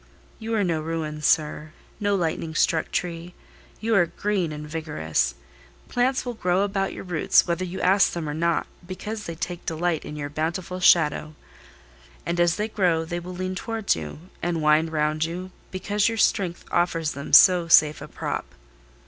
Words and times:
"You 0.39 0.55
are 0.55 0.63
no 0.63 0.81
ruin, 0.81 1.21
sir—no 1.21 2.15
lightning 2.15 2.55
struck 2.55 2.89
tree: 2.91 3.35
you 3.79 3.93
are 3.93 4.07
green 4.07 4.51
and 4.51 4.67
vigorous. 4.67 5.35
Plants 5.89 6.25
will 6.25 6.33
grow 6.33 6.63
about 6.63 6.91
your 6.91 7.03
roots, 7.03 7.45
whether 7.45 7.63
you 7.63 7.79
ask 7.81 8.11
them 8.13 8.27
or 8.27 8.33
not, 8.33 8.65
because 8.83 9.25
they 9.25 9.35
take 9.35 9.63
delight 9.63 10.03
in 10.03 10.15
your 10.15 10.27
bountiful 10.29 10.79
shadow; 10.79 11.35
and 12.25 12.39
as 12.39 12.55
they 12.55 12.67
grow 12.67 13.05
they 13.05 13.19
will 13.19 13.35
lean 13.35 13.53
towards 13.53 13.95
you, 13.95 14.17
and 14.41 14.63
wind 14.63 14.91
round 14.91 15.23
you, 15.23 15.51
because 15.69 16.09
your 16.09 16.17
strength 16.17 16.65
offers 16.71 17.11
them 17.11 17.31
so 17.31 17.67
safe 17.67 18.01
a 18.01 18.07
prop." 18.07 18.55